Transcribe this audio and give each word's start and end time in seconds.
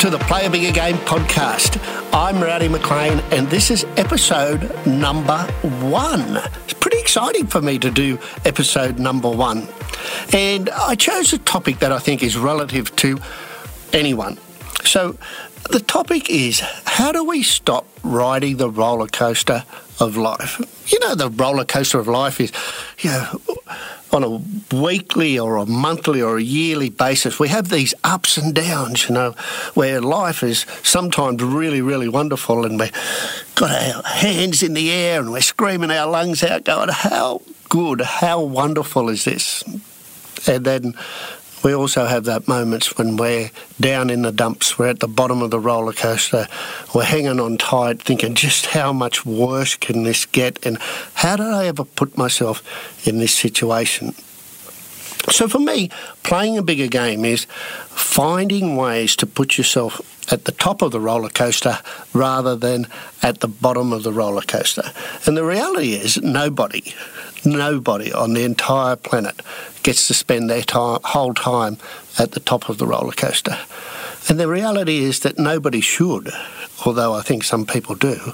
to 0.00 0.08
the 0.08 0.18
Play 0.20 0.46
a 0.46 0.50
Bigger 0.50 0.72
Game 0.72 0.96
podcast. 0.96 1.78
I'm 2.10 2.42
Rowdy 2.42 2.68
McLean, 2.68 3.20
and 3.32 3.46
this 3.48 3.70
is 3.70 3.84
episode 3.98 4.62
number 4.86 5.36
one. 5.82 6.38
It's 6.64 6.72
pretty 6.72 6.98
exciting 6.98 7.46
for 7.46 7.60
me 7.60 7.78
to 7.80 7.90
do 7.90 8.18
episode 8.46 8.98
number 8.98 9.28
one. 9.28 9.68
And 10.32 10.70
I 10.70 10.94
chose 10.94 11.34
a 11.34 11.38
topic 11.38 11.80
that 11.80 11.92
I 11.92 11.98
think 11.98 12.22
is 12.22 12.38
relative 12.38 12.96
to 12.96 13.18
anyone. 13.92 14.38
So, 14.84 15.18
the 15.68 15.80
topic 15.80 16.30
is 16.30 16.60
how 16.86 17.12
do 17.12 17.22
we 17.22 17.42
stop 17.42 17.86
riding 18.02 18.56
the 18.56 18.70
roller 18.70 19.06
coaster 19.06 19.64
of 20.00 20.16
life? 20.16 20.62
You 20.90 20.98
know, 21.00 21.14
the 21.14 21.28
roller 21.28 21.66
coaster 21.66 21.98
of 21.98 22.08
life 22.08 22.40
is, 22.40 22.52
you 23.00 23.10
know, 23.10 23.40
on 24.12 24.24
a 24.24 24.74
weekly 24.74 25.38
or 25.38 25.56
a 25.56 25.66
monthly 25.66 26.20
or 26.20 26.38
a 26.38 26.42
yearly 26.42 26.90
basis, 26.90 27.38
we 27.38 27.48
have 27.48 27.68
these 27.68 27.94
ups 28.02 28.36
and 28.36 28.54
downs, 28.54 29.08
you 29.08 29.14
know, 29.14 29.32
where 29.74 30.00
life 30.00 30.42
is 30.42 30.66
sometimes 30.82 31.42
really, 31.42 31.80
really 31.80 32.08
wonderful 32.08 32.64
and 32.64 32.78
we've 32.80 32.92
got 33.54 33.70
our 33.70 34.02
hands 34.02 34.62
in 34.62 34.74
the 34.74 34.90
air 34.90 35.20
and 35.20 35.30
we're 35.32 35.40
screaming 35.40 35.90
our 35.90 36.10
lungs 36.10 36.42
out, 36.42 36.64
going, 36.64 36.88
How 36.88 37.42
good, 37.68 38.00
how 38.00 38.40
wonderful 38.40 39.08
is 39.08 39.24
this? 39.24 39.62
And 40.46 40.64
then 40.64 40.94
we 41.62 41.74
also 41.74 42.06
have 42.06 42.24
that 42.24 42.48
moments 42.48 42.96
when 42.96 43.16
we're 43.16 43.50
down 43.80 44.10
in 44.10 44.22
the 44.22 44.32
dumps, 44.32 44.78
we're 44.78 44.88
at 44.88 45.00
the 45.00 45.08
bottom 45.08 45.42
of 45.42 45.50
the 45.50 45.60
roller 45.60 45.92
coaster, 45.92 46.46
we're 46.94 47.04
hanging 47.04 47.40
on 47.40 47.58
tight, 47.58 48.02
thinking 48.02 48.34
just 48.34 48.66
how 48.66 48.92
much 48.92 49.26
worse 49.26 49.76
can 49.76 50.04
this 50.04 50.26
get, 50.26 50.64
and 50.64 50.78
how 51.14 51.36
did 51.36 51.46
I 51.46 51.66
ever 51.66 51.84
put 51.84 52.16
myself 52.16 52.62
in 53.06 53.18
this 53.18 53.34
situation? 53.34 54.14
So 55.28 55.48
for 55.48 55.58
me, 55.58 55.90
playing 56.22 56.56
a 56.56 56.62
bigger 56.62 56.86
game 56.86 57.24
is 57.24 57.44
finding 57.88 58.76
ways 58.76 59.14
to 59.16 59.26
put 59.26 59.58
yourself 59.58 60.00
at 60.32 60.44
the 60.44 60.52
top 60.52 60.80
of 60.80 60.92
the 60.92 61.00
roller 61.00 61.28
coaster 61.28 61.78
rather 62.14 62.56
than 62.56 62.86
at 63.22 63.40
the 63.40 63.48
bottom 63.48 63.92
of 63.92 64.02
the 64.02 64.12
roller 64.12 64.42
coaster. 64.42 64.92
And 65.26 65.36
the 65.36 65.44
reality 65.44 65.92
is, 65.92 66.16
nobody, 66.22 66.94
nobody 67.44 68.12
on 68.12 68.34
the 68.34 68.44
entire 68.44 68.96
planet 68.96 69.40
gets 69.82 70.06
to 70.08 70.14
spend 70.14 70.50
their 70.50 70.62
time, 70.62 71.00
whole 71.04 71.34
time 71.34 71.78
at 72.18 72.32
the 72.32 72.40
top 72.40 72.68
of 72.68 72.78
the 72.78 72.86
roller 72.86 73.12
coaster. 73.12 73.58
And 74.28 74.38
the 74.38 74.48
reality 74.48 74.98
is 74.98 75.20
that 75.20 75.38
nobody 75.38 75.80
should, 75.80 76.30
although 76.84 77.14
I 77.14 77.22
think 77.22 77.44
some 77.44 77.66
people 77.66 77.94
do, 77.94 78.32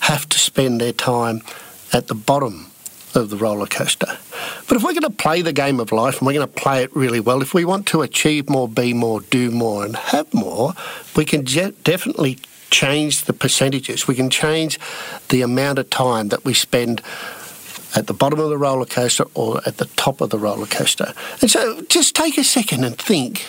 have 0.00 0.28
to 0.28 0.38
spend 0.38 0.80
their 0.80 0.92
time 0.92 1.42
at 1.92 2.08
the 2.08 2.14
bottom 2.14 2.70
of 3.14 3.30
the 3.30 3.36
roller 3.36 3.66
coaster. 3.66 4.18
But 4.68 4.76
if 4.76 4.82
we're 4.82 4.92
going 4.92 5.02
to 5.02 5.10
play 5.10 5.42
the 5.42 5.52
game 5.52 5.80
of 5.80 5.92
life 5.92 6.18
and 6.18 6.26
we're 6.26 6.32
going 6.34 6.46
to 6.46 6.60
play 6.60 6.82
it 6.82 6.94
really 6.96 7.20
well, 7.20 7.42
if 7.42 7.54
we 7.54 7.64
want 7.64 7.86
to 7.88 8.02
achieve 8.02 8.48
more, 8.48 8.68
be 8.68 8.94
more, 8.94 9.20
do 9.20 9.50
more, 9.50 9.84
and 9.84 9.96
have 9.96 10.32
more, 10.32 10.74
we 11.14 11.24
can 11.24 11.44
je- 11.44 11.74
definitely 11.84 12.38
change 12.70 13.24
the 13.24 13.34
percentages. 13.34 14.08
We 14.08 14.14
can 14.14 14.30
change 14.30 14.78
the 15.28 15.42
amount 15.42 15.78
of 15.78 15.90
time 15.90 16.28
that 16.28 16.44
we 16.44 16.54
spend 16.54 17.02
at 17.94 18.06
the 18.06 18.14
bottom 18.14 18.40
of 18.40 18.48
the 18.48 18.58
roller 18.58 18.86
coaster 18.86 19.24
or 19.34 19.60
at 19.66 19.76
the 19.76 19.86
top 19.96 20.20
of 20.20 20.30
the 20.30 20.38
roller 20.38 20.66
coaster. 20.66 21.12
And 21.40 21.50
so 21.50 21.82
just 21.82 22.14
take 22.14 22.38
a 22.38 22.44
second 22.44 22.84
and 22.84 22.96
think 22.96 23.46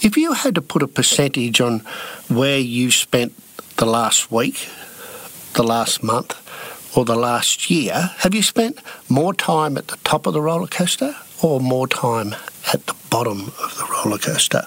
if 0.00 0.16
you 0.16 0.32
had 0.32 0.54
to 0.54 0.62
put 0.62 0.82
a 0.82 0.88
percentage 0.88 1.60
on 1.60 1.80
where 2.28 2.58
you 2.58 2.90
spent 2.90 3.32
the 3.76 3.86
last 3.86 4.30
week, 4.30 4.68
the 5.54 5.62
last 5.64 6.02
month, 6.02 6.36
or 6.96 7.04
the 7.04 7.16
last 7.16 7.70
year, 7.70 8.10
have 8.18 8.34
you 8.34 8.42
spent 8.42 8.80
more 9.08 9.34
time 9.34 9.76
at 9.76 9.88
the 9.88 9.96
top 10.04 10.26
of 10.26 10.32
the 10.32 10.40
roller 10.40 10.66
coaster 10.66 11.14
or 11.42 11.60
more 11.60 11.86
time 11.86 12.34
at 12.72 12.86
the 12.86 12.94
bottom 13.10 13.52
of 13.62 13.76
the 13.76 13.86
roller 13.90 14.18
coaster? 14.18 14.66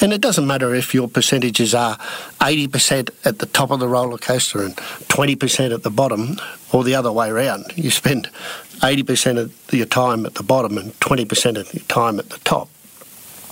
And 0.00 0.12
it 0.14 0.20
doesn't 0.20 0.46
matter 0.46 0.74
if 0.74 0.94
your 0.94 1.08
percentages 1.08 1.74
are 1.74 1.98
80% 2.40 3.10
at 3.24 3.38
the 3.38 3.46
top 3.46 3.70
of 3.70 3.80
the 3.80 3.88
roller 3.88 4.16
coaster 4.16 4.62
and 4.62 4.74
20% 4.76 5.74
at 5.74 5.82
the 5.82 5.90
bottom, 5.90 6.38
or 6.72 6.84
the 6.84 6.94
other 6.94 7.12
way 7.12 7.28
around. 7.28 7.72
You 7.76 7.90
spend 7.90 8.30
80% 8.78 9.38
of 9.38 9.74
your 9.74 9.86
time 9.86 10.24
at 10.24 10.34
the 10.34 10.42
bottom 10.42 10.78
and 10.78 10.98
20% 11.00 11.58
of 11.58 11.74
your 11.74 11.84
time 11.84 12.18
at 12.18 12.30
the 12.30 12.38
top. 12.38 12.70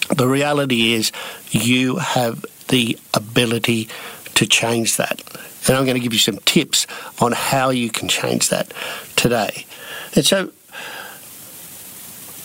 The 0.08 0.26
reality 0.26 0.94
is, 0.94 1.12
you 1.50 1.96
have 1.96 2.46
the 2.68 2.98
ability 3.12 3.88
to 4.34 4.46
change 4.46 4.96
that. 4.96 5.20
And 5.66 5.76
I'm 5.76 5.84
going 5.84 5.96
to 5.96 6.00
give 6.00 6.14
you 6.14 6.18
some 6.18 6.38
tips 6.46 6.86
on 7.20 7.32
how 7.32 7.68
you 7.70 7.90
can 7.90 8.08
change 8.08 8.48
that 8.48 8.72
today. 9.16 9.66
And 10.14 10.24
so 10.24 10.50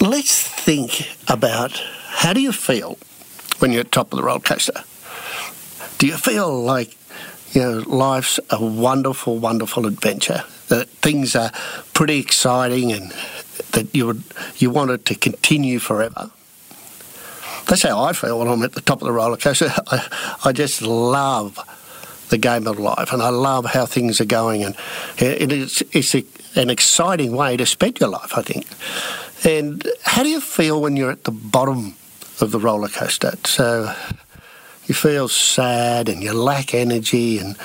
let's 0.01 0.45
think 0.45 1.07
about 1.29 1.81
how 2.07 2.33
do 2.33 2.41
you 2.41 2.51
feel 2.51 2.97
when 3.63 3.71
you're 3.71 3.79
at 3.79 3.85
the 3.85 3.91
top 3.91 4.11
of 4.11 4.17
the 4.17 4.23
roller 4.23 4.41
coaster? 4.41 4.83
Do 5.97 6.05
you 6.05 6.17
feel 6.17 6.61
like 6.63 6.97
you 7.53 7.61
know 7.61 7.83
life's 7.87 8.37
a 8.49 8.61
wonderful, 8.61 9.37
wonderful 9.37 9.85
adventure? 9.85 10.43
That 10.67 10.89
things 10.89 11.33
are 11.33 11.49
pretty 11.93 12.19
exciting 12.19 12.91
and 12.91 13.13
that 13.71 13.95
you 13.95 14.07
would 14.07 14.23
you 14.57 14.69
want 14.69 14.91
it 14.91 15.05
to 15.05 15.15
continue 15.15 15.79
forever? 15.79 16.29
That's 17.67 17.83
how 17.83 18.03
I 18.03 18.11
feel 18.11 18.37
when 18.37 18.49
I'm 18.49 18.63
at 18.63 18.73
the 18.73 18.81
top 18.81 19.01
of 19.01 19.05
the 19.05 19.13
roller 19.13 19.37
coaster. 19.37 19.71
I, 19.87 20.09
I 20.43 20.51
just 20.51 20.81
love 20.81 21.57
the 22.31 22.37
game 22.37 22.67
of 22.67 22.79
life, 22.79 23.13
and 23.13 23.21
I 23.21 23.29
love 23.29 23.63
how 23.63 23.85
things 23.85 24.19
are 24.19 24.25
going, 24.25 24.65
and 24.65 24.75
it 25.17 25.53
is 25.53 25.81
it's 25.93 26.13
a, 26.13 26.25
an 26.55 26.69
exciting 26.69 27.33
way 27.33 27.55
to 27.55 27.65
spend 27.65 28.01
your 28.01 28.09
life, 28.09 28.33
I 28.37 28.41
think. 28.41 28.67
And 29.45 29.87
how 30.03 30.23
do 30.23 30.27
you 30.27 30.41
feel 30.41 30.81
when 30.81 30.97
you're 30.97 31.11
at 31.11 31.23
the 31.23 31.31
bottom 31.31 31.95
of 32.41 32.51
the 32.51 32.59
roller 32.59 32.89
coaster? 32.89 33.33
So 33.45 33.93
you 34.85 34.95
feel 34.95 35.27
sad 35.27 36.09
and 36.09 36.21
you 36.21 36.33
lack 36.33 36.73
energy 36.73 37.39
and 37.39 37.55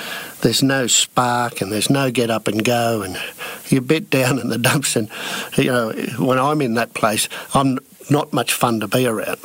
there's 0.41 0.63
no 0.63 0.87
spark 0.87 1.61
and 1.61 1.71
there's 1.71 1.89
no 1.89 2.11
get 2.11 2.29
up 2.29 2.47
and 2.47 2.63
go 2.63 3.01
and 3.01 3.19
you're 3.67 3.81
bit 3.81 4.09
down 4.09 4.39
in 4.39 4.49
the 4.49 4.57
dumps 4.57 4.95
and 4.95 5.09
you 5.57 5.65
know 5.65 5.91
when 6.17 6.39
I'm 6.39 6.61
in 6.61 6.75
that 6.75 6.93
place 6.93 7.27
I'm 7.53 7.79
not 8.09 8.33
much 8.33 8.53
fun 8.53 8.79
to 8.79 8.87
be 8.87 9.05
around. 9.05 9.39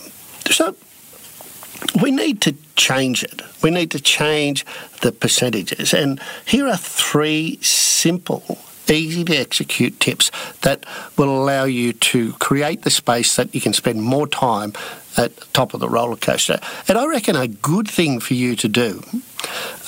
So 0.50 0.76
we 2.00 2.10
need 2.10 2.40
to 2.42 2.54
change 2.76 3.22
it. 3.22 3.42
We 3.62 3.70
need 3.70 3.90
to 3.92 4.00
change 4.00 4.64
the 5.02 5.12
percentages. 5.12 5.92
And 5.92 6.20
here 6.46 6.66
are 6.68 6.76
three 6.76 7.58
simple, 7.60 8.58
easy 8.90 9.24
to 9.24 9.36
execute 9.36 10.00
tips 10.00 10.30
that 10.62 10.84
will 11.16 11.30
allow 11.30 11.64
you 11.64 11.92
to 11.92 12.32
create 12.34 12.82
the 12.82 12.90
space 12.90 13.36
that 13.36 13.54
you 13.54 13.60
can 13.60 13.72
spend 13.72 14.02
more 14.02 14.26
time 14.26 14.72
at 15.16 15.36
the 15.36 15.46
top 15.52 15.74
of 15.74 15.80
the 15.80 15.88
roller 15.88 16.16
coaster. 16.16 16.58
And 16.88 16.98
I 16.98 17.06
reckon 17.06 17.36
a 17.36 17.48
good 17.48 17.88
thing 17.88 18.20
for 18.20 18.34
you 18.34 18.56
to 18.56 18.68
do 18.68 19.02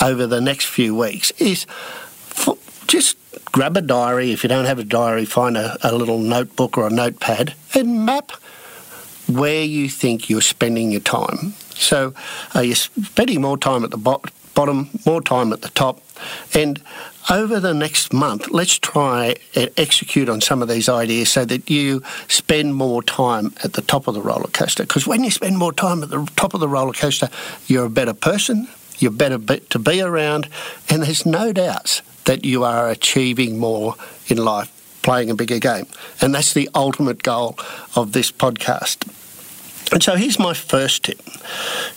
over 0.01 0.27
the 0.27 0.41
next 0.41 0.67
few 0.67 0.95
weeks 0.95 1.31
is 1.33 1.67
just 2.87 3.17
grab 3.53 3.77
a 3.77 3.81
diary. 3.81 4.33
If 4.33 4.43
you 4.43 4.49
don't 4.49 4.67
have 4.67 4.79
a 4.79 4.85
diary, 4.85 5.25
find 5.25 5.57
a, 5.57 5.77
a 5.83 5.93
little 5.95 6.19
notebook 6.19 6.79
or 6.79 6.87
a 6.87 6.91
notepad 6.91 7.55
and 7.75 8.05
map 8.05 8.33
where 9.29 9.65
you 9.65 9.89
think 9.89 10.31
you're 10.31 10.41
spending 10.41 10.93
your 10.93 11.01
time. 11.01 11.55
So 11.71 12.15
are 12.55 12.63
you're 12.63 12.77
spending 12.77 13.41
more 13.41 13.59
time 13.59 13.85
at 13.85 13.91
the 13.91 13.97
bo- 13.97 14.23
bottom, 14.57 14.91
more 15.07 15.23
time 15.23 15.53
at 15.53 15.63
the 15.63 15.69
top, 15.69 16.01
and 16.53 16.83
over 17.31 17.61
the 17.61 17.75
next 17.75 18.13
month, 18.13 18.51
let's 18.51 18.79
try 18.79 19.37
and 19.55 19.71
execute 19.77 20.29
on 20.29 20.41
some 20.41 20.63
of 20.63 20.69
these 20.69 20.89
ideas 20.89 21.29
so 21.29 21.45
that 21.45 21.69
you 21.69 22.03
spend 22.29 22.75
more 22.75 23.03
time 23.03 23.53
at 23.65 23.73
the 23.75 23.83
top 23.83 24.07
of 24.07 24.15
the 24.15 24.21
roller 24.21 24.49
coaster. 24.49 24.85
Because 24.85 25.07
when 25.07 25.25
you 25.25 25.31
spend 25.31 25.59
more 25.59 25.73
time 25.73 26.03
at 26.03 26.11
the 26.11 26.25
top 26.37 26.55
of 26.55 26.61
the 26.61 26.69
roller 26.69 26.93
coaster, 26.93 27.29
you're 27.67 27.87
a 27.87 27.91
better 27.91 28.15
person, 28.15 28.69
you're 28.99 29.11
better 29.11 29.39
to 29.39 29.79
be 29.79 30.01
around, 30.01 30.49
and 30.89 31.03
there's 31.03 31.27
no 31.27 31.53
doubts 31.53 32.03
that 32.25 32.45
you 32.45 32.65
are 32.65 32.89
achieving 32.91 33.59
more 33.59 33.95
in 34.29 34.39
life 34.39 34.73
playing 35.03 35.31
a 35.31 35.35
bigger 35.35 35.59
game. 35.59 35.87
And 36.21 36.35
that's 36.35 36.53
the 36.53 36.69
ultimate 36.75 37.23
goal 37.23 37.57
of 37.95 38.13
this 38.13 38.33
podcast. 38.33 39.09
And 39.93 40.03
so 40.03 40.17
here's 40.17 40.39
my 40.39 40.55
first 40.55 41.05
tip. 41.05 41.21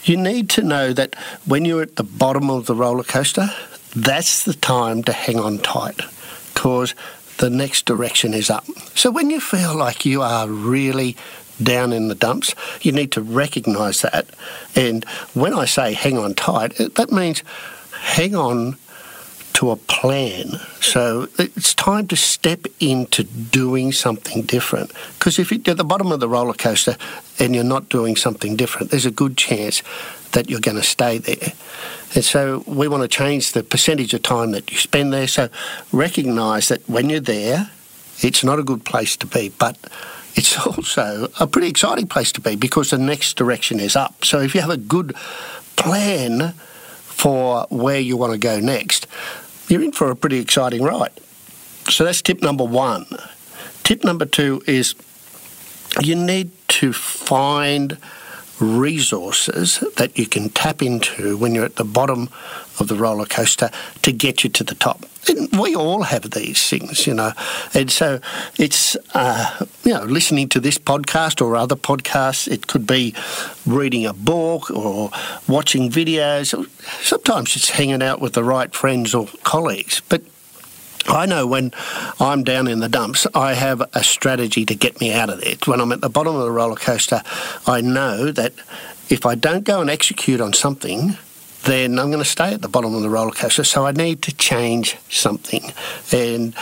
You 0.03 0.17
need 0.17 0.49
to 0.51 0.63
know 0.63 0.93
that 0.93 1.15
when 1.45 1.65
you're 1.65 1.81
at 1.81 1.95
the 1.95 2.03
bottom 2.03 2.49
of 2.49 2.65
the 2.65 2.75
roller 2.75 3.03
coaster, 3.03 3.49
that's 3.95 4.43
the 4.43 4.53
time 4.53 5.03
to 5.03 5.13
hang 5.13 5.39
on 5.39 5.57
tight 5.57 6.01
because 6.53 6.93
the 7.37 7.49
next 7.49 7.85
direction 7.85 8.33
is 8.33 8.49
up. 8.49 8.65
So 8.95 9.09
when 9.09 9.29
you 9.29 9.39
feel 9.39 9.75
like 9.75 10.05
you 10.05 10.21
are 10.21 10.47
really 10.47 11.15
down 11.61 11.91
in 11.91 12.07
the 12.07 12.15
dumps, 12.15 12.53
you 12.81 12.91
need 12.91 13.11
to 13.13 13.21
recognize 13.21 14.01
that. 14.01 14.27
And 14.75 15.03
when 15.33 15.53
I 15.53 15.65
say 15.65 15.93
hang 15.93 16.17
on 16.17 16.35
tight, 16.35 16.75
that 16.77 17.11
means 17.11 17.43
hang 17.91 18.35
on 18.35 18.77
to 19.59 19.71
a 19.71 19.75
plan. 19.75 20.51
So 20.79 21.27
it's 21.37 21.73
time 21.73 22.07
to 22.07 22.15
step 22.15 22.65
into 22.79 23.25
doing 23.25 23.91
something 23.91 24.43
different. 24.43 24.93
Because 25.17 25.37
if 25.37 25.51
you're 25.51 25.59
at 25.67 25.75
the 25.75 25.83
bottom 25.83 26.13
of 26.13 26.21
the 26.21 26.29
roller 26.29 26.53
coaster 26.53 26.95
and 27.39 27.53
you're 27.53 27.65
not 27.65 27.89
doing 27.89 28.15
something 28.15 28.55
different, 28.55 28.89
there's 28.89 29.05
a 29.05 29.11
good 29.11 29.35
chance 29.35 29.83
that 30.31 30.49
you're 30.49 30.61
going 30.61 30.77
to 30.77 30.83
stay 30.83 31.17
there. 31.17 31.51
And 32.15 32.23
so 32.23 32.63
we 32.67 32.87
want 32.87 33.03
to 33.03 33.09
change 33.09 33.51
the 33.51 33.61
percentage 33.61 34.13
of 34.13 34.21
time 34.21 34.51
that 34.51 34.71
you 34.71 34.77
spend 34.77 35.11
there. 35.11 35.27
So 35.27 35.49
recognize 35.91 36.69
that 36.69 36.87
when 36.87 37.09
you're 37.09 37.19
there, 37.19 37.69
it's 38.21 38.45
not 38.45 38.59
a 38.59 38.63
good 38.63 38.85
place 38.85 39.17
to 39.17 39.27
be, 39.27 39.49
but 39.49 39.77
it's 40.35 40.57
also 40.65 41.27
a 41.37 41.47
pretty 41.47 41.67
exciting 41.67 42.07
place 42.07 42.31
to 42.31 42.39
be 42.39 42.55
because 42.55 42.91
the 42.91 42.97
next 42.97 43.35
direction 43.35 43.81
is 43.81 43.97
up. 43.97 44.23
So 44.23 44.39
if 44.39 44.55
you 44.55 44.61
have 44.61 44.69
a 44.69 44.77
good 44.77 45.17
plan 45.75 46.53
for 47.19 47.67
where 47.69 47.99
you 47.99 48.15
want 48.15 48.31
to 48.31 48.39
go 48.39 48.61
next, 48.61 49.05
you're 49.69 49.83
in 49.83 49.91
for 49.91 50.11
a 50.11 50.15
pretty 50.15 50.39
exciting 50.39 50.83
ride. 50.83 51.11
So 51.89 52.03
that's 52.03 52.21
tip 52.21 52.41
number 52.41 52.63
one. 52.63 53.05
Tip 53.83 54.03
number 54.03 54.25
two 54.25 54.61
is 54.67 54.95
you 56.01 56.15
need 56.15 56.51
to 56.69 56.93
find 56.93 57.97
resources 58.59 59.83
that 59.97 60.17
you 60.17 60.25
can 60.25 60.49
tap 60.49 60.81
into 60.81 61.37
when 61.37 61.55
you're 61.55 61.65
at 61.65 61.75
the 61.75 61.85
bottom 61.85 62.29
of 62.79 62.87
the 62.87 62.95
roller 62.95 63.25
coaster 63.25 63.69
to 64.01 64.11
get 64.11 64.43
you 64.43 64.49
to 64.49 64.63
the 64.63 64.75
top. 64.75 65.05
And 65.27 65.49
we 65.59 65.75
all 65.75 66.03
have 66.03 66.31
these 66.31 66.69
things, 66.69 67.05
you 67.05 67.13
know. 67.13 67.33
And 67.73 67.91
so 67.91 68.19
it's, 68.57 68.95
uh, 69.13 69.65
you 69.83 69.93
know, 69.93 70.03
listening 70.03 70.49
to 70.49 70.59
this 70.59 70.77
podcast 70.77 71.41
or 71.41 71.55
other 71.55 71.75
podcasts. 71.75 72.47
It 72.47 72.67
could 72.67 72.87
be 72.87 73.13
reading 73.65 74.05
a 74.05 74.13
book 74.13 74.71
or 74.71 75.11
watching 75.47 75.91
videos. 75.91 76.53
Sometimes 77.03 77.55
it's 77.55 77.69
hanging 77.71 78.01
out 78.01 78.21
with 78.21 78.33
the 78.33 78.43
right 78.43 78.73
friends 78.73 79.13
or 79.13 79.27
colleagues. 79.43 80.01
But 80.07 80.23
I 81.09 81.25
know 81.25 81.47
when 81.47 81.71
I'm 82.19 82.43
down 82.43 82.67
in 82.67 82.79
the 82.79 82.89
dumps, 82.89 83.25
I 83.33 83.53
have 83.53 83.81
a 83.93 84.03
strategy 84.03 84.65
to 84.65 84.75
get 84.75 85.01
me 85.01 85.11
out 85.11 85.29
of 85.29 85.41
there. 85.41 85.55
When 85.65 85.81
I'm 85.81 85.91
at 85.91 86.01
the 86.01 86.09
bottom 86.09 86.35
of 86.35 86.43
the 86.43 86.51
roller 86.51 86.75
coaster, 86.75 87.21
I 87.65 87.81
know 87.81 88.31
that 88.31 88.53
if 89.09 89.25
I 89.25 89.35
don't 89.35 89.63
go 89.63 89.81
and 89.81 89.89
execute 89.89 90.39
on 90.39 90.53
something, 90.53 91.17
then 91.63 91.99
I'm 91.99 92.09
going 92.09 92.23
to 92.23 92.29
stay 92.29 92.53
at 92.53 92.61
the 92.61 92.69
bottom 92.69 92.93
of 92.93 93.01
the 93.01 93.09
roller 93.09 93.31
coaster. 93.31 93.63
So 93.63 93.85
I 93.85 93.91
need 93.91 94.21
to 94.23 94.35
change 94.35 94.97
something, 95.09 95.73
and 96.11 96.53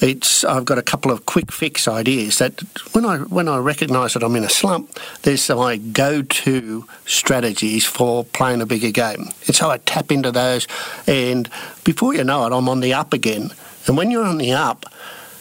it's 0.00 0.44
I've 0.44 0.64
got 0.64 0.78
a 0.78 0.82
couple 0.82 1.10
of 1.10 1.24
quick 1.24 1.50
fix 1.50 1.88
ideas 1.88 2.38
that 2.38 2.60
when 2.92 3.06
I 3.06 3.18
when 3.18 3.48
I 3.48 3.58
recognise 3.58 4.14
that 4.14 4.22
I'm 4.22 4.36
in 4.36 4.44
a 4.44 4.50
slump, 4.50 4.98
there's 5.22 5.48
my 5.48 5.76
go-to 5.76 6.86
strategies 7.06 7.86
for 7.86 8.24
playing 8.24 8.60
a 8.60 8.66
bigger 8.66 8.90
game. 8.90 9.30
And 9.46 9.56
so 9.56 9.70
I 9.70 9.78
tap 9.78 10.12
into 10.12 10.32
those, 10.32 10.66
and 11.06 11.48
before 11.84 12.14
you 12.14 12.24
know 12.24 12.44
it, 12.46 12.52
I'm 12.52 12.68
on 12.68 12.80
the 12.80 12.92
up 12.92 13.12
again 13.12 13.52
and 13.86 13.96
when 13.96 14.10
you're 14.10 14.24
on 14.24 14.38
the 14.38 14.52
up, 14.52 14.86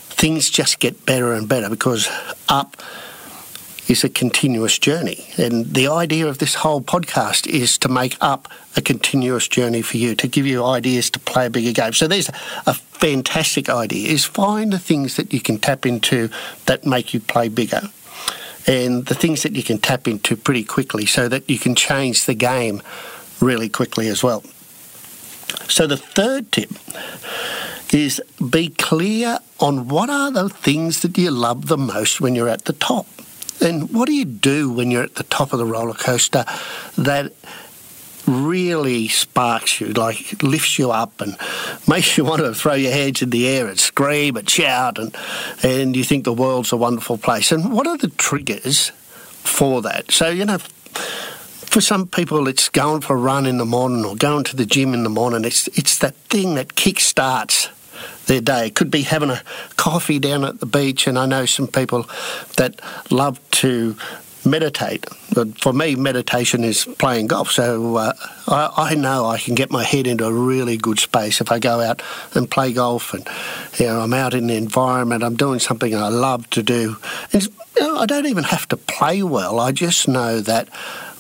things 0.10 0.50
just 0.50 0.80
get 0.80 1.06
better 1.06 1.34
and 1.34 1.48
better 1.48 1.70
because 1.70 2.08
up 2.48 2.78
is 3.88 4.04
a 4.04 4.10
continuous 4.10 4.78
journey. 4.80 5.28
And 5.38 5.74
the 5.74 5.88
idea 5.88 6.28
of 6.28 6.38
this 6.38 6.56
whole 6.56 6.82
podcast 6.82 7.48
is 7.48 7.78
to 7.80 7.90
make 7.90 8.16
up 8.22 8.48
a 8.78 8.82
continuous 8.82 9.48
journey 9.48 9.82
for 9.82 9.98
you, 9.98 10.16
to 10.16 10.28
give 10.28 10.46
you 10.46 10.64
ideas 10.64 11.10
to 11.12 11.20
play 11.20 11.48
a 11.48 11.50
bigger 11.50 11.74
game. 11.74 11.94
So 11.94 12.08
there's 12.08 12.30
a 12.66 12.74
fantastic 12.74 13.70
idea 13.70 14.10
is 14.10 14.24
find 14.24 14.72
the 14.72 14.80
things 14.80 15.18
that 15.18 15.34
you 15.34 15.42
can 15.42 15.58
tap 15.58 15.86
into 15.86 16.30
that 16.66 16.86
make 16.86 17.14
you 17.14 17.20
play 17.20 17.50
bigger. 17.50 17.82
And 18.68 19.06
the 19.08 19.16
things 19.16 19.44
that 19.44 19.56
you 19.56 19.64
can 19.64 19.80
tap 19.80 20.08
into 20.08 20.38
pretty 20.38 20.64
quickly 20.64 21.06
so 21.06 21.28
that 21.28 21.50
you 21.50 21.58
can 21.58 21.76
change 21.76 22.26
the 22.26 22.36
game 22.36 22.82
really 23.40 23.70
quickly 23.70 24.08
as 24.08 24.24
well. 24.24 24.44
So 25.68 25.88
the 25.88 25.98
third 25.98 26.52
tip 26.52 26.70
is 27.94 28.22
be 28.50 28.70
clear 28.70 29.40
on 29.60 29.88
what 29.88 30.10
are 30.10 30.32
the 30.32 30.50
things 30.50 31.02
that 31.02 31.18
you 31.18 31.32
love 31.32 31.68
the 31.68 31.78
most 31.78 32.22
when 32.22 32.36
you're 32.36 32.50
at 32.50 32.66
the 32.66 32.74
top. 32.74 33.08
And 33.60 33.92
what 33.92 34.08
do 34.08 34.14
you 34.14 34.26
do 34.26 34.72
when 34.72 34.90
you're 34.90 35.04
at 35.04 35.16
the 35.16 35.24
top 35.24 35.54
of 35.54 35.60
the 35.60 35.66
roller 35.66 35.94
coaster 35.94 36.46
that 36.98 37.32
really 38.28 39.08
sparks 39.08 39.82
you, 39.82 39.88
like 39.94 40.42
lifts 40.42 40.80
you 40.80 40.92
up 40.92 41.22
and 41.22 41.38
makes 41.88 42.18
you 42.18 42.26
want 42.32 42.42
to 42.42 42.54
throw 42.54 42.74
your 42.74 42.92
hands 42.92 43.22
in 43.22 43.30
the 43.30 43.48
air 43.48 43.68
and 43.68 43.80
scream 43.80 44.36
and 44.38 44.50
shout 44.50 44.98
and 44.98 45.16
and 45.64 45.96
you 45.96 46.04
think 46.04 46.24
the 46.24 46.34
world's 46.34 46.72
a 46.72 46.78
wonderful 46.78 47.18
place. 47.18 47.52
And 47.52 47.72
what 47.72 47.88
are 47.88 47.98
the 47.98 48.10
triggers 48.10 48.90
for 48.90 49.82
that? 49.84 50.12
So, 50.12 50.30
you 50.30 50.46
know, 50.46 50.58
for 50.58 51.82
some 51.82 52.08
people 52.08 52.48
it's 52.48 52.70
going 52.70 53.02
for 53.02 53.16
a 53.16 53.20
run 53.20 53.46
in 53.46 53.58
the 53.58 53.66
morning 53.66 54.06
or 54.06 54.16
going 54.16 54.44
to 54.46 54.56
the 54.56 54.66
gym 54.66 54.94
in 54.94 55.04
the 55.04 55.10
morning. 55.10 55.46
It's 55.46 55.68
it's 55.70 56.00
that 56.00 56.16
thing 56.16 56.56
that 56.56 56.76
kick 56.76 57.00
starts 57.00 57.70
their 58.26 58.42
day. 58.42 58.68
It 58.68 58.76
could 58.76 58.92
be 58.92 59.04
having 59.04 59.30
a 59.30 59.42
coffee 59.78 60.20
down 60.20 60.46
at 60.46 60.60
the 60.60 60.66
beach, 60.66 61.08
and 61.08 61.18
I 61.18 61.26
know 61.26 61.46
some 61.46 61.68
people 61.68 62.10
that 62.58 62.82
love 63.12 63.40
to 63.52 63.96
meditate. 64.46 65.06
But 65.34 65.60
for 65.60 65.74
me, 65.74 65.96
meditation 65.96 66.64
is 66.64 66.86
playing 66.98 67.28
golf. 67.28 67.52
So 67.52 67.96
uh, 67.96 68.14
I, 68.48 68.92
I, 68.92 68.96
know 68.96 69.26
I 69.26 69.38
can 69.38 69.56
get 69.56 69.72
my 69.72 69.84
head 69.84 70.08
into 70.08 70.26
a 70.26 70.34
really 70.34 70.78
good 70.78 71.00
space 71.00 71.42
if 71.42 71.52
I 71.52 71.60
go 71.60 71.80
out 71.80 72.02
and 72.34 72.50
play 72.50 72.74
golf, 72.74 73.14
and 73.14 73.28
you 73.78 73.86
know 73.86 74.02
I'm 74.02 74.14
out 74.14 74.34
in 74.34 74.48
the 74.48 74.56
environment. 74.56 75.24
I'm 75.24 75.36
doing 75.36 75.60
something 75.60 75.96
I 75.96 76.10
love 76.10 76.50
to 76.52 76.64
do. 76.64 76.98
And, 77.34 77.44
you 77.44 77.82
know, 77.82 77.98
I 77.98 78.06
don't 78.06 78.26
even 78.26 78.44
have 78.46 78.68
to 78.70 78.78
play 78.78 79.24
well. 79.24 79.60
I 79.60 79.72
just 79.72 80.08
know 80.08 80.40
that 80.42 80.70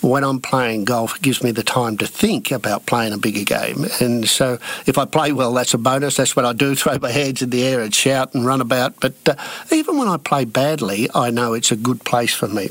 when 0.01 0.23
I'm 0.23 0.41
playing 0.41 0.85
golf, 0.85 1.15
it 1.15 1.21
gives 1.21 1.43
me 1.43 1.51
the 1.51 1.63
time 1.63 1.97
to 1.97 2.07
think 2.07 2.51
about 2.51 2.87
playing 2.87 3.13
a 3.13 3.17
bigger 3.17 3.43
game. 3.43 3.85
And 3.99 4.27
so 4.27 4.57
if 4.87 4.97
I 4.97 5.05
play 5.05 5.31
well, 5.31 5.53
that's 5.53 5.73
a 5.75 5.77
bonus. 5.77 6.17
That's 6.17 6.35
what 6.35 6.43
I 6.43 6.53
do, 6.53 6.75
throw 6.75 6.97
my 6.99 7.11
hands 7.11 7.41
in 7.41 7.51
the 7.51 7.63
air 7.63 7.81
and 7.81 7.93
shout 7.93 8.33
and 8.33 8.45
run 8.45 8.61
about. 8.61 8.99
But 8.99 9.13
uh, 9.27 9.35
even 9.71 9.97
when 9.97 10.07
I 10.07 10.17
play 10.17 10.45
badly, 10.45 11.07
I 11.13 11.29
know 11.29 11.53
it's 11.53 11.71
a 11.71 11.75
good 11.75 12.03
place 12.03 12.33
for 12.33 12.47
me. 12.47 12.69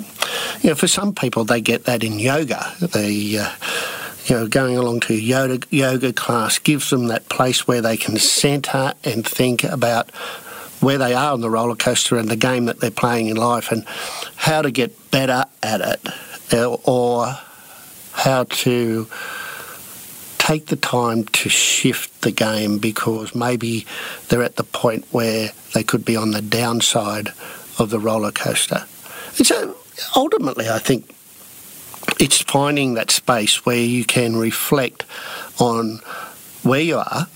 You 0.60 0.70
know, 0.70 0.74
for 0.74 0.88
some 0.88 1.14
people, 1.14 1.44
they 1.44 1.60
get 1.60 1.84
that 1.84 2.04
in 2.04 2.18
yoga. 2.18 2.74
They... 2.80 3.38
Uh, 3.38 3.50
you 4.26 4.36
know, 4.36 4.46
going 4.46 4.76
along 4.76 5.00
to 5.00 5.14
yoga, 5.14 5.66
yoga 5.70 6.12
class 6.12 6.58
gives 6.58 6.90
them 6.90 7.06
that 7.06 7.28
place 7.30 7.66
where 7.66 7.80
they 7.80 7.96
can 7.96 8.18
centre 8.18 8.92
and 9.02 9.26
think 9.26 9.64
about 9.64 10.10
where 10.80 10.98
they 10.98 11.14
are 11.14 11.32
on 11.32 11.40
the 11.40 11.50
roller 11.50 11.74
coaster 11.74 12.16
and 12.16 12.28
the 12.28 12.36
game 12.36 12.66
that 12.66 12.80
they're 12.80 12.90
playing 12.90 13.28
in 13.28 13.36
life 13.36 13.72
and 13.72 13.84
how 14.36 14.60
to 14.60 14.70
get 14.70 15.10
better 15.10 15.46
at 15.62 15.80
it 15.80 16.00
Uh, 16.52 16.74
or 16.84 17.38
how 18.12 18.44
to 18.44 19.06
take 20.38 20.66
the 20.66 20.76
time 20.76 21.24
to 21.24 21.48
shift 21.48 22.22
the 22.22 22.32
game 22.32 22.78
because 22.78 23.34
maybe 23.34 23.86
they're 24.28 24.42
at 24.42 24.56
the 24.56 24.64
point 24.64 25.04
where 25.12 25.50
they 25.74 25.84
could 25.84 26.04
be 26.04 26.16
on 26.16 26.32
the 26.32 26.42
downside 26.42 27.28
of 27.78 27.90
the 27.90 28.00
roller 28.00 28.32
coaster. 28.32 28.84
And 29.38 29.46
so 29.46 29.76
ultimately, 30.16 30.68
I 30.68 30.78
think 30.78 31.14
it's 32.18 32.42
finding 32.42 32.94
that 32.94 33.10
space 33.10 33.64
where 33.64 33.76
you 33.76 34.04
can 34.04 34.36
reflect 34.36 35.04
on 35.58 36.00
where 36.62 36.80
you 36.80 36.98
are 36.98 37.28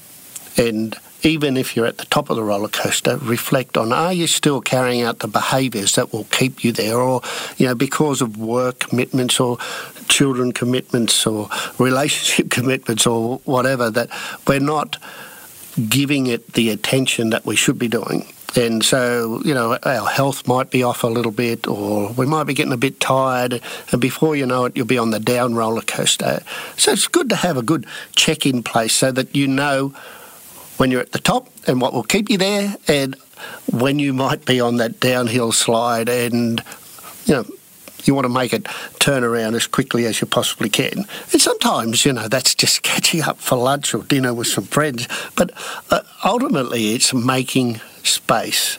and 0.57 0.97
even 1.25 1.57
if 1.57 1.75
you're 1.75 1.87
at 1.87 1.99
the 1.99 2.05
top 2.07 2.31
of 2.31 2.37
the 2.37 2.43
roller 2.43 2.69
coaster, 2.69 3.17
reflect 3.17 3.77
on 3.77 3.93
are 3.93 4.13
you 4.13 4.27
still 4.27 4.61
carrying 4.61 5.03
out 5.03 5.21
the 5.21 5.29
behaviours 5.29 5.95
that 5.95 6.13
will 6.13 6.25
keep 6.25 6.63
you 6.63 6.73
there, 6.73 6.99
or 6.99 7.23
you 7.57 7.67
know 7.67 7.75
because 7.75 8.21
of 8.21 8.37
work 8.37 8.81
commitments 8.81 9.41
or 9.41 9.59
children 10.09 10.53
commitments 10.53 11.27
or 11.27 11.49
relationship 11.79 12.51
commitments 12.59 13.07
or 13.07 13.39
whatever 13.45 13.91
that 13.91 14.09
we're 14.47 14.61
not 14.61 14.97
giving 15.89 16.27
it 16.27 16.53
the 16.53 16.71
attention 16.71 17.31
that 17.31 17.45
we 17.45 17.57
should 17.57 17.79
be 17.79 17.89
doing. 17.89 18.27
And 18.57 18.85
so, 18.85 19.43
you 19.45 19.53
know, 19.53 19.77
our 19.83 20.07
health 20.07 20.47
might 20.47 20.71
be 20.71 20.85
off 20.85 21.03
a 21.03 21.09
little 21.09 21.33
bit, 21.33 21.67
or 21.67 22.13
we 22.13 22.25
might 22.25 22.45
be 22.45 22.55
getting 22.55 22.73
a 22.73 22.77
bit 22.77 23.01
tired, 23.01 23.61
and 23.91 24.01
before 24.01 24.37
you 24.37 24.47
know 24.47 24.67
it, 24.67 24.77
you'll 24.77 24.87
be 24.87 24.99
on 24.99 25.11
the 25.11 25.19
down 25.19 25.57
roller 25.57 25.83
coaster. 25.83 26.41
So 26.77 26.93
it's 26.93 27.09
good 27.09 27.29
to 27.31 27.37
have 27.37 27.57
a 27.57 27.63
good 27.63 27.85
check 28.15 28.47
in 28.47 28.63
place 28.63 28.95
so 28.95 29.11
that 29.11 29.35
you 29.35 29.49
know 29.49 29.93
when 30.77 30.91
you're 30.91 31.01
at 31.01 31.13
the 31.13 31.19
top 31.19 31.49
and 31.67 31.81
what 31.81 31.93
will 31.93 32.03
keep 32.03 32.31
you 32.31 32.39
there, 32.39 32.77
and 32.89 33.17
when 33.73 33.99
you 33.99 34.13
might 34.13 34.45
be 34.45 34.61
on 34.61 34.77
that 34.79 35.01
downhill 35.01 35.53
slide 35.53 36.09
and, 36.09 36.63
you 37.27 37.35
know, 37.35 37.45
you 38.05 38.15
want 38.15 38.27
to 38.27 38.33
make 38.33 38.53
it 38.53 38.67
turn 38.99 39.25
around 39.25 39.55
as 39.55 39.67
quickly 39.67 40.07
as 40.07 40.21
you 40.21 40.27
possibly 40.27 40.69
can. 40.69 41.07
And 41.33 41.41
sometimes, 41.41 42.05
you 42.05 42.13
know, 42.13 42.29
that's 42.29 42.55
just 42.55 42.83
catching 42.83 43.23
up 43.23 43.39
for 43.39 43.57
lunch 43.57 43.95
or 43.95 44.03
dinner 44.03 44.35
with 44.35 44.47
some 44.47 44.65
friends. 44.65 45.09
But 45.37 45.53
uh, 45.91 46.03
ultimately, 46.25 46.95
it's 46.95 47.15
making 47.15 47.81
space. 48.07 48.77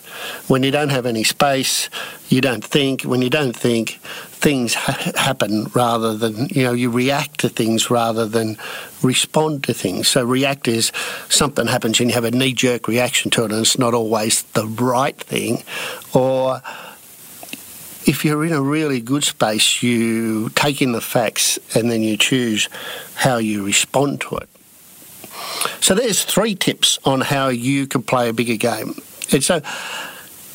When 0.48 0.64
you 0.64 0.72
don't 0.72 0.90
have 0.90 1.06
any 1.06 1.24
space, 1.24 1.90
you 2.30 2.42
don't 2.42 2.64
think. 2.64 3.04
When 3.04 3.22
you 3.22 3.30
don't 3.30 3.56
think, 3.56 4.00
things 4.32 4.74
ha- 4.74 5.12
happen 5.16 5.66
rather 5.74 6.16
than, 6.16 6.48
you 6.50 6.64
know, 6.64 6.74
you 6.74 6.90
react 6.90 7.40
to 7.40 7.50
things 7.50 7.90
rather 7.90 8.26
than 8.26 8.58
respond 9.02 9.64
to 9.66 9.74
things. 9.74 10.08
So, 10.08 10.24
react 10.24 10.68
is 10.68 10.92
something 11.30 11.68
happens 11.68 12.00
and 12.00 12.10
you 12.10 12.14
have 12.16 12.26
a 12.26 12.32
knee 12.32 12.54
jerk 12.54 12.88
reaction 12.88 13.32
to 13.32 13.46
it, 13.46 13.52
and 13.52 13.62
it's 13.62 13.80
not 13.80 13.94
always 13.94 14.44
the 14.54 14.68
right 14.68 15.18
thing. 15.18 15.64
Or 16.14 16.62
if 18.06 18.24
you're 18.24 18.46
in 18.46 18.54
a 18.54 18.62
really 18.62 19.02
good 19.02 19.24
space, 19.24 19.82
you 19.82 20.50
take 20.50 20.82
in 20.82 20.92
the 20.92 21.02
facts 21.02 21.58
and 21.76 21.90
then 21.90 22.02
you 22.02 22.18
choose 22.18 22.70
how 23.16 23.38
you 23.38 23.66
respond 23.66 24.22
to 24.22 24.38
it. 24.38 24.50
So 25.82 25.96
there's 25.96 26.24
three 26.24 26.56
tips 26.56 27.00
on 27.04 27.22
how 27.22 27.50
you 27.50 27.88
can 27.88 28.04
play 28.04 28.30
a 28.30 28.34
bigger 28.34 28.58
game. 28.58 28.96
And 29.32 29.44
so 29.44 29.62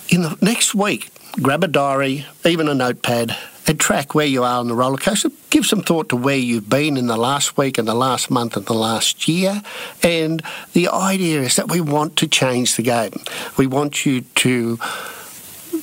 in 0.09 0.23
the 0.23 0.37
next 0.41 0.75
week, 0.75 1.11
grab 1.41 1.65
a 1.65 1.69
diary, 1.69 2.27
even 2.45 2.69
a 2.69 2.75
notepad, 2.75 3.37
and 3.67 3.79
track 3.79 4.15
where 4.15 4.27
you 4.27 4.43
are 4.43 4.59
on 4.59 4.69
the 4.69 4.75
roller 4.75 4.97
coaster. 4.97 5.31
Give 5.51 5.65
some 5.65 5.83
thought 5.83 6.09
to 6.09 6.17
where 6.17 6.37
you've 6.37 6.69
been 6.69 6.97
in 6.97 7.07
the 7.07 7.17
last 7.17 7.57
week 7.57 7.79
and 7.79 7.87
the 7.87 7.95
last 7.95 8.31
month 8.31 8.57
and 8.57 8.67
the 8.67 8.75
last 8.75 9.29
year. 9.29 9.63
And 10.03 10.43
the 10.73 10.89
idea 10.89 11.43
is 11.43 11.57
that 11.57 11.71
we 11.71 11.81
want 11.81 12.17
to 12.17 12.27
change 12.27 12.77
the 12.77 12.83
game. 12.83 13.13
We 13.57 13.67
want 13.67 14.05
you 14.05 14.23
to 14.23 14.79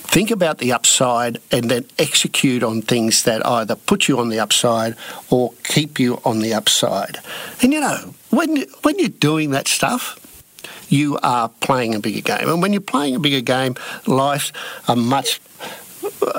think 0.08 0.32
about 0.32 0.58
the 0.58 0.74
upside 0.74 1.40
and 1.52 1.70
then 1.70 1.86
execute 2.00 2.64
on 2.64 2.82
things 2.82 3.24
that 3.24 3.46
either 3.46 3.76
put 3.76 4.08
you 4.08 4.20
on 4.20 4.30
the 4.30 4.40
upside 4.40 4.96
or 5.30 5.54
keep 5.64 6.00
you 6.00 6.20
on 6.26 6.40
the 6.40 6.54
upside. 6.54 7.20
And 7.62 7.72
you 7.72 7.80
know, 7.80 8.14
when 8.30 8.66
when 8.84 9.00
you're 9.00 9.10
doing 9.10 9.52
that 9.52 9.68
stuff, 9.68 10.20
you 10.90 11.18
are 11.24 11.50
playing 11.50 11.96
a 11.96 12.00
bigger 12.00 12.22
game. 12.22 12.50
And 12.50 12.62
when 12.62 12.74
you're 12.74 12.82
playing 12.82 13.16
a 13.16 13.20
bigger 13.20 13.42
game, 13.42 13.76
life's 14.06 14.52
a 14.88 14.96
much 14.96 15.40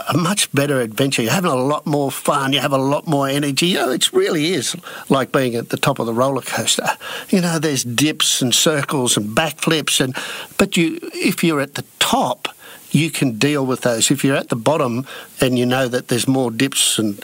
a 0.08 0.16
much 0.16 0.50
better 0.52 0.80
adventure. 0.80 1.22
You're 1.22 1.32
having 1.32 1.50
a 1.50 1.56
lot 1.56 1.86
more 1.86 2.10
fun. 2.10 2.52
You 2.52 2.60
have 2.60 2.72
a 2.72 2.78
lot 2.78 3.06
more 3.06 3.28
energy. 3.28 3.66
You 3.66 3.74
know, 3.76 3.90
it 3.90 4.12
really 4.12 4.52
is 4.52 4.76
like 5.08 5.32
being 5.32 5.54
at 5.54 5.68
the 5.68 5.76
top 5.76 5.98
of 5.98 6.06
the 6.06 6.14
roller 6.14 6.42
coaster. 6.42 6.88
You 7.28 7.40
know, 7.40 7.58
there's 7.58 7.84
dips 7.84 8.42
and 8.42 8.54
circles 8.54 9.16
and 9.16 9.36
backflips, 9.36 10.00
and 10.00 10.16
but 10.56 10.76
you, 10.76 10.98
if 11.14 11.44
you're 11.44 11.60
at 11.60 11.74
the 11.74 11.84
top, 11.98 12.48
you 12.90 13.10
can 13.10 13.38
deal 13.38 13.66
with 13.66 13.82
those. 13.82 14.10
If 14.10 14.24
you're 14.24 14.36
at 14.36 14.48
the 14.48 14.56
bottom 14.56 15.06
and 15.40 15.58
you 15.58 15.66
know 15.66 15.88
that 15.88 16.08
there's 16.08 16.26
more 16.26 16.50
dips 16.50 16.98
and 16.98 17.22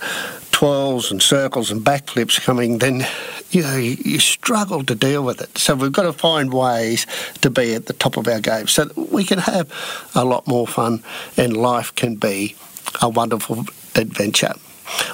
twirls 0.50 1.10
and 1.10 1.22
circles 1.22 1.70
and 1.70 1.80
backflips 1.80 2.40
coming, 2.40 2.78
then 2.78 3.06
you 3.50 3.64
you, 3.64 4.18
struggle 4.18 4.84
to 4.84 4.94
deal 4.94 5.24
with 5.24 5.40
it. 5.40 5.56
So 5.58 5.74
we've 5.74 5.92
got 5.92 6.02
to 6.02 6.12
find 6.12 6.52
ways 6.52 7.06
to 7.40 7.50
be 7.50 7.74
at 7.74 7.86
the 7.86 7.92
top 7.92 8.16
of 8.16 8.28
our 8.28 8.40
game 8.40 8.66
so 8.66 8.90
we 9.10 9.24
can 9.24 9.38
have 9.38 9.72
a 10.14 10.24
lot 10.24 10.46
more 10.46 10.66
fun 10.66 11.02
and 11.36 11.56
life 11.56 11.94
can 11.94 12.16
be 12.16 12.56
a 13.00 13.08
wonderful 13.08 13.64
adventure. 13.94 14.54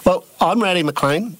Well, 0.04 0.24
I'm 0.40 0.62
Rowdy 0.62 0.82
McLean. 0.82 1.36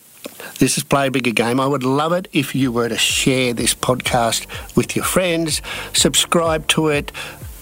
This 0.58 0.78
is 0.78 0.84
Play 0.84 1.08
a 1.08 1.10
Bigger 1.10 1.32
Game. 1.32 1.58
I 1.58 1.66
would 1.66 1.84
love 1.84 2.12
it 2.12 2.28
if 2.32 2.54
you 2.54 2.70
were 2.70 2.88
to 2.88 2.98
share 2.98 3.52
this 3.52 3.74
podcast 3.74 4.46
with 4.76 4.94
your 4.94 5.04
friends, 5.04 5.60
subscribe 5.92 6.68
to 6.68 6.88
it, 6.88 7.12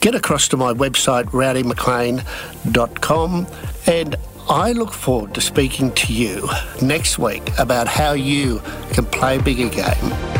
get 0.00 0.14
across 0.14 0.48
to 0.48 0.56
my 0.56 0.72
website, 0.72 1.24
rowdymclean.com, 1.26 3.46
and 3.86 4.16
I 4.50 4.72
look 4.72 4.92
forward 4.92 5.34
to 5.34 5.42
speaking 5.42 5.92
to 5.92 6.12
you 6.12 6.48
next 6.80 7.18
week 7.18 7.50
about 7.58 7.86
how 7.86 8.12
you 8.12 8.62
can 8.92 9.04
play 9.04 9.36
bigger 9.36 9.68
game 9.68 10.37